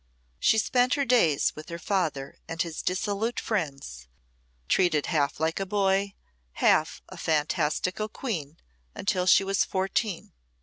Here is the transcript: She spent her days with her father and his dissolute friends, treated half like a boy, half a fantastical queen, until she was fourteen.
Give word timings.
She 0.39 0.57
spent 0.57 0.95
her 0.95 1.05
days 1.05 1.55
with 1.55 1.69
her 1.69 1.77
father 1.77 2.39
and 2.47 2.59
his 2.59 2.81
dissolute 2.81 3.39
friends, 3.39 4.07
treated 4.67 5.05
half 5.05 5.39
like 5.39 5.59
a 5.59 5.63
boy, 5.67 6.15
half 6.53 7.03
a 7.09 7.17
fantastical 7.17 8.09
queen, 8.09 8.57
until 8.95 9.27
she 9.27 9.43
was 9.43 9.63
fourteen. 9.63 10.31